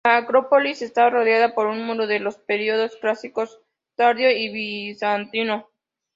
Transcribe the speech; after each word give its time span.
La 0.03 0.17
acrópolis 0.17 0.81
estaba 0.81 1.11
rodeada 1.11 1.53
por 1.53 1.67
un 1.67 1.85
muro 1.85 2.07
de 2.07 2.19
los 2.19 2.35
periodos 2.39 2.95
clásico 2.95 3.43
tardío 3.95 4.31
y 4.31 4.49
bizantino. 4.51 5.69